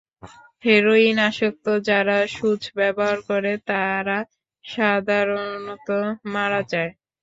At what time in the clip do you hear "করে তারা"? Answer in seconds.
3.29-4.17